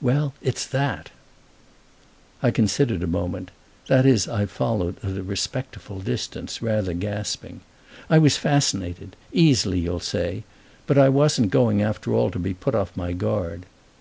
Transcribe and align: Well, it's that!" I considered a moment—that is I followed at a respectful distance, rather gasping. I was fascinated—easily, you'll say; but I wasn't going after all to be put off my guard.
Well, 0.00 0.32
it's 0.40 0.64
that!" 0.66 1.10
I 2.40 2.52
considered 2.52 3.02
a 3.02 3.08
moment—that 3.08 4.06
is 4.06 4.28
I 4.28 4.46
followed 4.46 4.96
at 5.02 5.16
a 5.16 5.24
respectful 5.24 5.98
distance, 5.98 6.62
rather 6.62 6.92
gasping. 6.94 7.62
I 8.08 8.18
was 8.18 8.36
fascinated—easily, 8.36 9.80
you'll 9.80 9.98
say; 9.98 10.44
but 10.86 10.98
I 10.98 11.08
wasn't 11.08 11.50
going 11.50 11.82
after 11.82 12.14
all 12.14 12.30
to 12.30 12.38
be 12.38 12.54
put 12.54 12.76
off 12.76 12.96
my 12.96 13.12
guard. 13.12 13.66